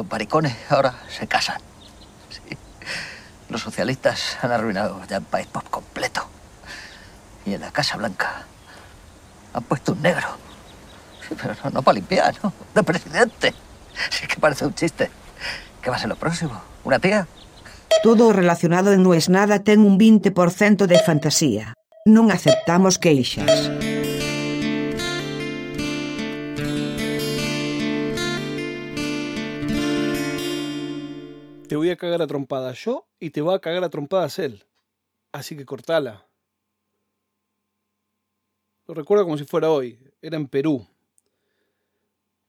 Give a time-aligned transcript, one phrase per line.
[0.00, 1.60] Los maricones ahora se casan.
[2.30, 2.56] Sí.
[3.50, 6.26] Los socialistas han arruinado ya el país por completo.
[7.44, 8.46] Y en la Casa Blanca
[9.52, 10.26] han puesto un negro.
[11.28, 12.50] Sí, pero no, no para limpiar, ¿no?
[12.74, 13.52] De presidente.
[14.08, 15.10] Sí que parece un chiste.
[15.82, 16.62] ¿Qué va a ser lo próximo?
[16.82, 17.28] ¿Una tía?
[18.02, 21.74] Todo relacionado en No es nada ten un 20% de fantasía.
[22.06, 23.68] Non aceptamos queixas.
[31.70, 34.64] Te voy a cagar a trompadas yo y te va a cagar a trompadas él.
[35.30, 36.26] Así que cortala.
[38.88, 39.96] Lo recuerdo como si fuera hoy.
[40.20, 40.84] Era en Perú.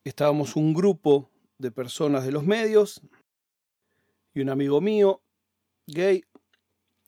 [0.03, 1.29] Estábamos un grupo
[1.59, 2.99] de personas de los medios
[4.34, 5.21] y un amigo mío,
[5.85, 6.23] gay,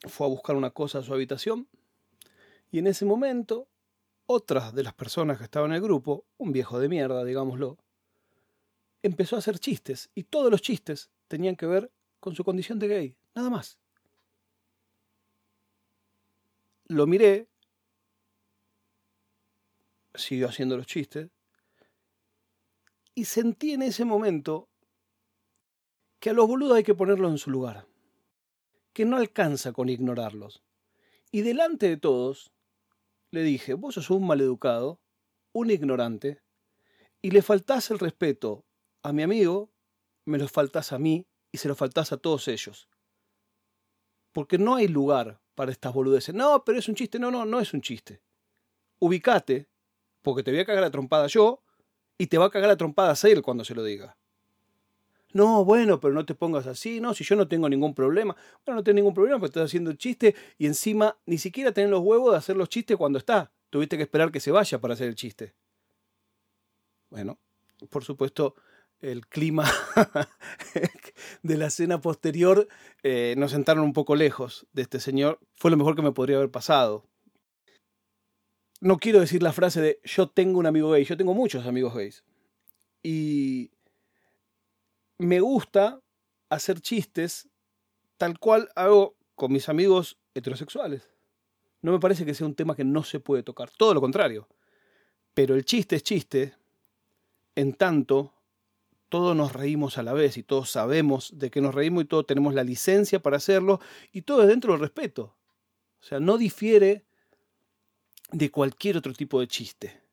[0.08, 1.68] fue a buscar una cosa a su habitación
[2.70, 3.68] y en ese momento
[4.28, 7.80] otras de las personas que estaban en el grupo, un viejo de mierda, digámoslo,
[9.02, 11.92] empezó a hacer chistes y todos los chistes tenían que ver
[12.24, 13.78] con su condición de gay, nada más.
[16.86, 17.50] Lo miré,
[20.16, 21.30] siguió haciendo los chistes,
[23.14, 24.70] y sentí en ese momento
[26.22, 27.88] que a los boludos hay que ponerlos en su lugar,
[28.94, 30.64] que no alcanza con ignorarlos.
[31.30, 32.54] Y delante de todos,
[33.32, 35.02] le dije, vos sos un maleducado,
[35.52, 36.42] un ignorante,
[37.22, 38.64] y le faltás el respeto
[39.02, 39.74] a mi amigo,
[40.24, 42.90] me lo faltás a mí y se lo faltás a todos ellos.
[44.34, 46.34] Porque no hay lugar para estas boludeces.
[46.34, 47.20] No, pero es un chiste.
[47.20, 48.22] No, no, no es un chiste.
[49.00, 49.70] Ubicate,
[50.24, 51.62] porque te voy a cagar la trompada yo
[52.18, 54.18] y te va a cagar la trompada él cuando se lo diga.
[55.34, 58.36] No, bueno, pero no te pongas así, no, si yo no tengo ningún problema.
[58.66, 61.90] Bueno, no tengo ningún problema, porque estás haciendo el chiste y encima ni siquiera tenés
[61.90, 63.52] los huevos de hacer los chistes cuando está.
[63.70, 65.54] Tuviste que esperar que se vaya para hacer el chiste.
[67.10, 67.40] Bueno,
[67.90, 68.56] por supuesto,
[69.02, 69.70] el clima
[71.42, 72.68] de la cena posterior
[73.04, 75.40] eh, nos sentaron un poco lejos de este señor.
[75.56, 77.06] Fue lo mejor que me podría haber pasado.
[78.82, 81.94] No quiero decir la frase de yo tengo un amigo gay, yo tengo muchos amigos
[81.94, 82.24] gays.
[83.02, 83.72] Y
[85.18, 86.02] me gusta
[86.50, 87.48] hacer chistes
[88.18, 91.10] tal cual hago con mis amigos heterosexuales.
[91.82, 94.48] No me parece que sea un tema que no se puede tocar, todo lo contrario.
[95.34, 96.54] Pero el chiste es chiste,
[97.56, 98.34] en tanto
[99.14, 102.26] todos nos reímos a la vez y todos sabemos de que nos reímos y todos
[102.26, 103.80] tenemos la licencia para hacerlo
[104.12, 105.36] y todo es dentro del respeto.
[106.02, 107.06] O sea, no difiere
[108.32, 110.04] de cualquier otro tipo de chiste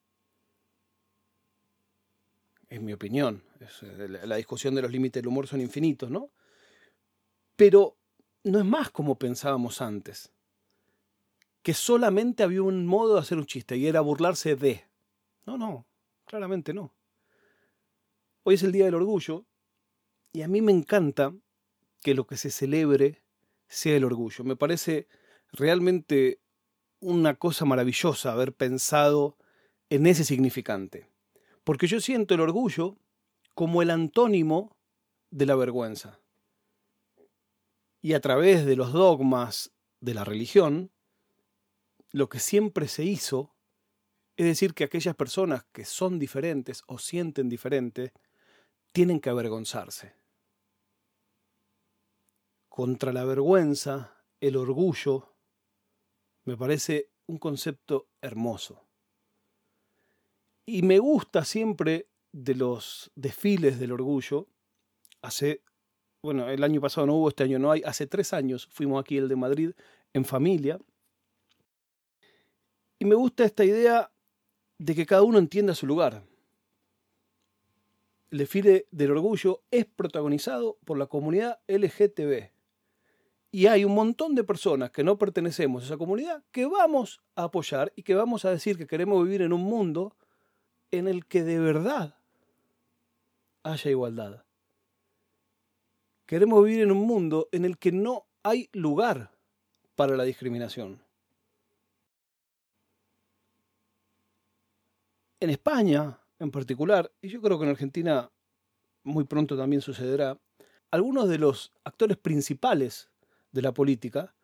[2.71, 3.43] es mi opinión.
[3.83, 6.31] Eh, la discusión de los límites del humor son infinitos, ¿no?
[7.57, 7.97] Pero
[8.45, 10.33] no es más como pensábamos antes.
[11.63, 14.85] Que solamente había un modo de hacer un chiste y era burlarse de.
[15.45, 15.85] No, no,
[16.25, 16.95] claramente no.
[18.43, 19.45] Hoy es el Día del Orgullo
[20.33, 21.35] y a mí me encanta
[22.01, 23.23] que lo que se celebre
[23.69, 24.45] sea el orgullo.
[24.45, 25.09] Me parece
[25.53, 26.41] realmente
[27.01, 29.37] una cosa maravillosa haber pensado
[29.91, 31.07] en ese significante.
[31.65, 32.97] Porque yo siento el orgullo
[33.55, 34.75] como el antónimo
[35.31, 36.19] de la vergüenza.
[38.01, 40.91] Y a través de los dogmas de la religión,
[42.11, 43.55] lo que siempre se hizo
[44.37, 48.15] es decir que aquellas personas que son diferentes o sienten diferente
[48.93, 50.15] tienen que avergonzarse.
[52.69, 55.35] Contra la vergüenza, el orgullo,
[56.45, 58.85] me parece un concepto hermoso.
[60.67, 64.49] Y me gusta siempre de los desfiles del orgullo.
[65.23, 65.63] Hace,
[66.23, 67.83] bueno, el año pasado no hubo, este año no hay.
[67.85, 69.73] Hace tres años fuimos aquí el de Madrid
[70.13, 70.81] en familia.
[72.99, 74.13] Y me gusta esta idea
[74.79, 76.23] de que cada uno entienda su lugar.
[78.31, 82.51] El desfile del orgullo es protagonizado por la comunidad LGTB.
[83.53, 87.45] Y hay un montón de personas que no pertenecemos a esa comunidad que vamos a
[87.45, 90.15] apoyar y que vamos a decir que queremos vivir en un mundo
[90.93, 92.15] en el que de verdad
[93.65, 94.45] haya igualdad.
[96.27, 99.33] Queremos vivir en un mundo en el que no hay lugar
[99.97, 101.03] para la discriminación.
[105.41, 108.33] En España, en particular, y yo creo que en Argentina
[109.05, 110.41] muy pronto también sucederá,
[110.91, 113.11] algunos de los actores principales
[113.53, 114.35] de la política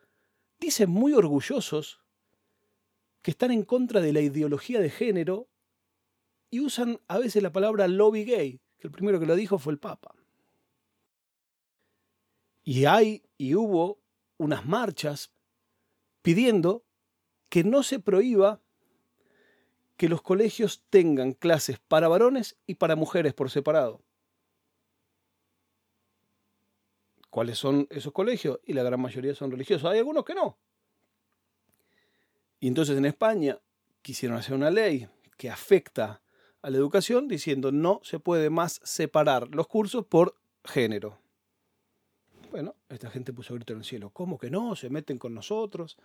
[0.59, 1.99] dicen muy orgullosos
[3.21, 5.49] que están en contra de la ideología de género
[6.49, 9.73] y usan a veces la palabra lobby gay, que el primero que lo dijo fue
[9.73, 10.15] el Papa.
[12.63, 13.99] Y hay y hubo
[14.37, 15.31] unas marchas
[16.21, 16.85] pidiendo
[17.49, 18.61] que no se prohíba
[19.97, 24.01] que los colegios tengan clases para varones y para mujeres por separado.
[27.37, 29.91] cuáles son esos colegios y la gran mayoría son religiosos.
[29.91, 30.57] Hay algunos que no.
[32.59, 33.59] Y entonces en España
[34.01, 35.07] quisieron hacer una ley
[35.37, 36.23] que afecta
[36.63, 41.19] a la educación diciendo no se puede más separar los cursos por género.
[42.49, 44.09] Bueno, esta gente puso grito en el cielo.
[44.09, 44.75] ¿Cómo que no?
[44.75, 45.95] Se meten con nosotros.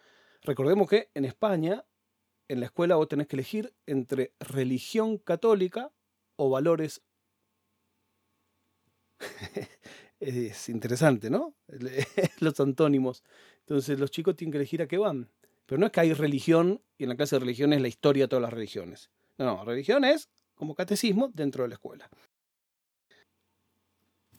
[0.43, 1.83] Recordemos que en España,
[2.49, 5.93] en la escuela vos tenés que elegir entre religión católica
[6.37, 7.03] o valores.
[10.21, 11.55] es interesante, ¿no?
[12.41, 13.25] Los antónimos.
[13.61, 15.31] Entonces los chicos tienen que elegir a qué van.
[15.67, 18.25] Pero no es que hay religión y en la clase de religión es la historia
[18.25, 19.11] de todas las religiones.
[19.39, 22.11] No, no, religión es como catecismo dentro de la escuela.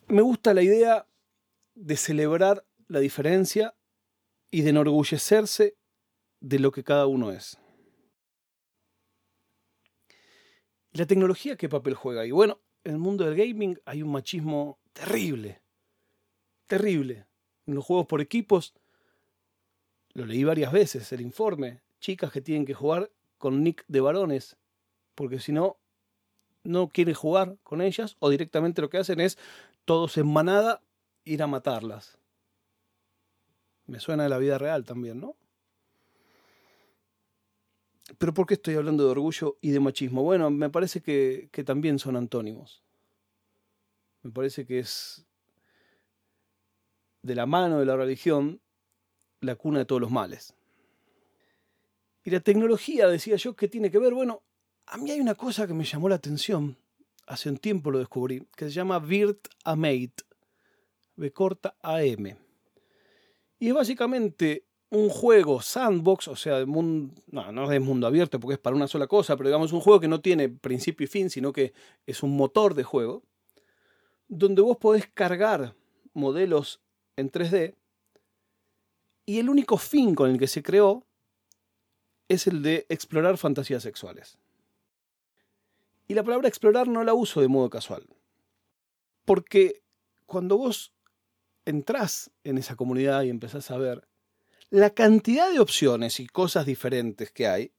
[0.08, 1.08] Me gusta la idea
[1.76, 3.76] de celebrar la diferencia
[4.52, 5.76] y de enorgullecerse
[6.40, 7.58] de lo que cada uno es.
[10.94, 12.32] La tecnología qué papel juega ahí?
[12.32, 15.62] Bueno, en el mundo del gaming hay un machismo terrible.
[16.68, 17.26] Terrible.
[17.66, 18.74] En los juegos por equipos,
[20.14, 21.82] lo leí varias veces, el informe.
[22.00, 24.58] Chicas que tienen que jugar con nick de varones,
[25.16, 25.78] porque si no,
[26.64, 29.38] no quieren jugar con ellas, o directamente lo que hacen es
[29.86, 30.82] todos en manada
[31.26, 32.18] ir a matarlas.
[33.86, 35.36] Me suena de la vida real también, ¿no?
[38.18, 40.24] Pero ¿por qué estoy hablando de orgullo y de machismo?
[40.24, 42.84] Bueno, me parece que, que también son antónimos.
[44.22, 45.26] Me parece que es
[47.22, 48.62] de la mano de la religión
[49.42, 50.54] la cuna de todos los males.
[52.24, 54.14] Y la tecnología, decía yo, ¿qué tiene que ver?
[54.14, 54.44] Bueno,
[54.86, 56.78] a mí hay una cosa que me llamó la atención,
[57.28, 60.24] hace un tiempo lo descubrí, que se llama Virt Amate,
[61.16, 62.38] B corta AM.
[63.60, 68.54] Y es básicamente un juego sandbox, o sea, mundo, no, no es mundo abierto porque
[68.54, 71.32] es para una sola cosa, pero digamos un juego que no tiene principio y fin,
[71.32, 71.74] sino que
[72.06, 73.24] es un motor de juego,
[74.28, 75.74] donde vos podés cargar
[76.14, 76.80] modelos
[77.16, 77.76] en 3D
[79.26, 81.08] y el único fin con el que se creó
[82.28, 84.38] es el de explorar fantasías sexuales.
[86.08, 88.06] Y la palabra explorar no la uso de modo casual,
[89.26, 89.82] porque
[90.28, 90.94] cuando vos
[91.66, 94.08] entrás en esa comunidad y empezás a ver
[94.70, 97.74] la cantidad de opciones y cosas diferentes que hay,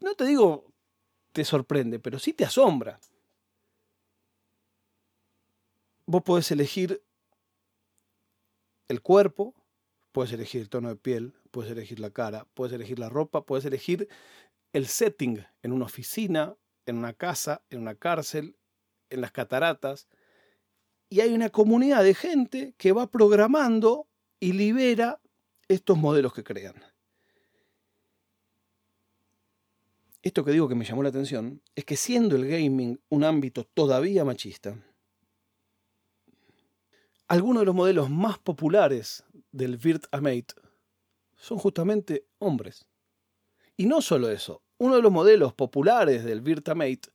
[0.00, 0.72] no te digo
[1.32, 3.00] te sorprende, pero sí te asombra.
[6.06, 7.02] Vos podés elegir
[8.88, 9.54] el cuerpo,
[10.12, 13.64] puedes elegir el tono de piel, puedes elegir la cara, puedes elegir la ropa, puedes
[13.64, 14.08] elegir
[14.72, 16.56] el setting en una oficina,
[16.86, 18.56] en una casa, en una cárcel,
[19.08, 20.08] en las cataratas.
[21.08, 24.08] Y hay una comunidad de gente que va programando
[24.42, 25.20] y libera
[25.68, 26.74] estos modelos que crean.
[30.20, 33.62] Esto que digo que me llamó la atención es que siendo el gaming un ámbito
[33.62, 34.76] todavía machista,
[37.28, 39.22] algunos de los modelos más populares
[39.52, 40.54] del Virt Amate
[41.36, 42.84] son justamente hombres.
[43.76, 47.12] Y no solo eso, uno de los modelos populares del Virt Amate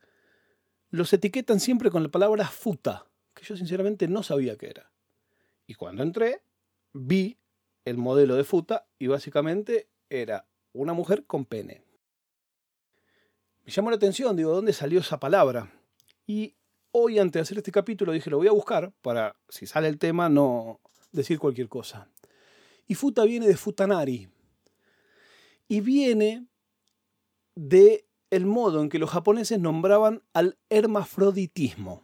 [0.91, 4.94] los etiquetan siempre con la palabra futa, que yo sinceramente no sabía qué era.
[5.65, 6.41] Y cuando entré,
[6.97, 7.38] vi
[7.85, 11.83] el modelo de Futa y básicamente era una mujer con pene.
[13.65, 15.71] Me llamó la atención, digo, ¿dónde salió esa palabra?
[16.25, 16.55] Y
[16.91, 19.97] hoy, antes de hacer este capítulo, dije, lo voy a buscar para, si sale el
[19.97, 20.80] tema, no
[21.11, 22.09] decir cualquier cosa.
[22.87, 24.30] Y Futa viene de Futanari.
[25.68, 26.47] Y viene
[27.56, 32.01] de el modo en que los japoneses nombraban al hermafroditismo,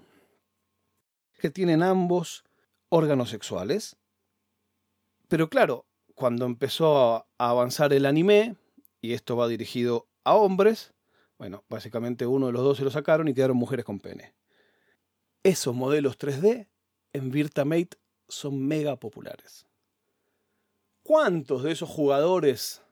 [1.39, 2.43] que tienen ambos
[2.89, 3.97] órganos sexuales,
[5.33, 8.55] pero claro, cuando empezó a avanzar el anime,
[9.01, 10.93] y esto va dirigido a hombres,
[11.39, 14.35] bueno, básicamente uno de los dos se lo sacaron y quedaron mujeres con pene.
[15.41, 16.67] Esos modelos 3D
[17.13, 17.97] en Virtamate
[18.27, 19.65] son mega populares.
[21.01, 22.83] ¿Cuántos de esos jugadores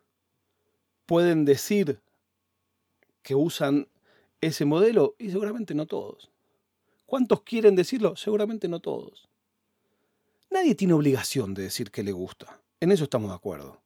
[1.05, 2.01] pueden decir
[3.21, 3.88] que usan
[4.41, 5.15] ese modelo?
[5.19, 6.31] Y seguramente no todos.
[7.05, 8.15] ¿Cuántos quieren decirlo?
[8.15, 9.30] Seguramente no todos.
[10.51, 12.62] Nadie tiene obligación de decir que le gusta.
[12.81, 13.81] En eso estamos de acuerdo.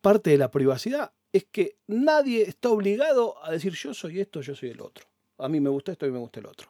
[0.00, 4.54] Parte de la privacidad es que nadie está obligado a decir yo soy esto, yo
[4.54, 5.06] soy el otro.
[5.38, 6.68] A mí me gusta esto, mí me gusta el otro.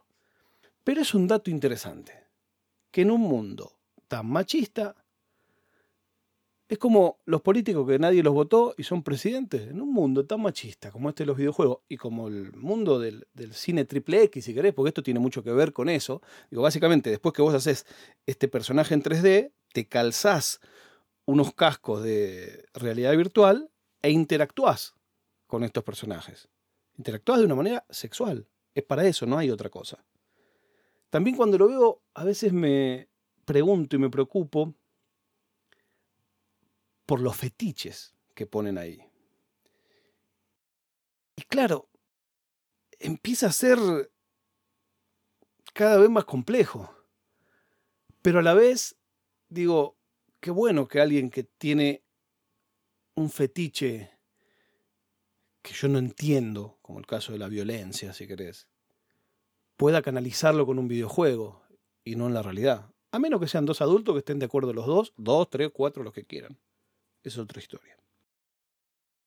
[0.82, 2.24] Pero es un dato interesante,
[2.90, 3.78] que en un mundo
[4.08, 4.96] tan machista
[6.72, 9.68] es como los políticos que nadie los votó y son presidentes.
[9.68, 13.26] En un mundo tan machista como este de los videojuegos y como el mundo del,
[13.52, 16.22] cine triple X, si querés, porque esto tiene mucho que ver con eso.
[16.50, 17.84] Digo, básicamente, después que vos haces
[18.24, 20.60] este personaje en 3D, te calzás
[21.26, 24.94] unos cascos de realidad virtual e interactúas
[25.46, 26.48] con estos personajes.
[26.96, 28.48] Interactúas de una manera sexual.
[28.74, 30.02] Es para eso, no hay otra cosa.
[31.10, 33.10] También cuando lo veo, a veces me
[33.44, 34.74] pregunto y me preocupo
[37.12, 39.04] por los fetiches que ponen ahí.
[41.36, 41.90] Y claro,
[42.98, 43.78] empieza a ser
[45.74, 46.90] cada vez más complejo.
[48.22, 48.96] Pero a la vez,
[49.50, 49.98] digo,
[50.40, 52.02] qué bueno que alguien que tiene
[53.14, 54.18] un fetiche
[55.60, 58.68] que yo no entiendo, como el caso de la violencia, si querés,
[59.76, 61.62] pueda canalizarlo con un videojuego
[62.04, 62.90] y no en la realidad.
[63.10, 66.02] A menos que sean dos adultos que estén de acuerdo los dos, dos, tres, cuatro,
[66.02, 66.58] los que quieran.
[67.22, 67.96] Es otra historia.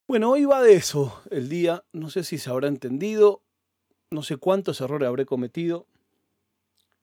[0.08, 1.84] Bueno, hoy va de eso el día.
[1.92, 3.42] No sé si se habrá entendido.
[4.12, 5.88] No sé cuántos errores habré cometido.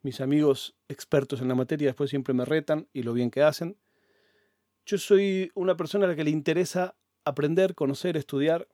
[0.03, 3.77] Mis amigos expertos en la materia después siempre me retan y lo bien que hacen.
[4.85, 8.69] Yo soy una persona a la que le interesa aprender, conocer, estudiar.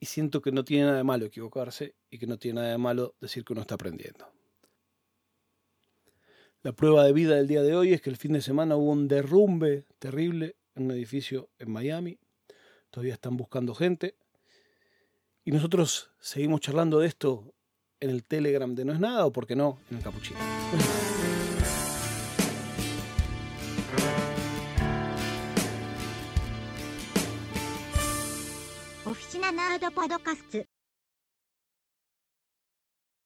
[0.00, 2.78] Y siento que no tiene nada de malo equivocarse y que no tiene nada de
[2.78, 4.35] malo decir que uno está aprendiendo.
[6.66, 8.90] La prueba de vida del día de hoy es que el fin de semana hubo
[8.90, 12.18] un derrumbe terrible en un edificio en Miami.
[12.90, 14.16] Todavía están buscando gente.
[15.44, 17.54] Y nosotros seguimos charlando de esto
[18.00, 20.40] en el Telegram de No es Nada o, por qué no, en el Capuchino.